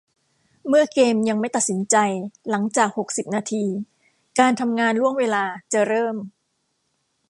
[0.67, 1.95] เมื่อเกมยังไม่ตัดสินใจ
[2.49, 3.65] หลังจากหกสิบนาที
[4.39, 5.43] การทำงานล่วงเวลา
[5.73, 6.15] จะเริ่ม